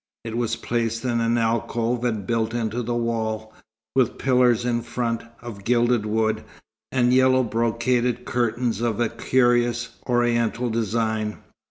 [0.23, 3.53] It was placed in an alcove and built into the wall,
[3.95, 6.43] with pillars in front, of gilded wood,
[6.91, 11.37] and yellow brocaded curtains of a curious, Oriental design.